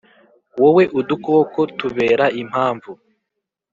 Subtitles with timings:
[0.59, 2.91] wowe udukoko tubera impamvu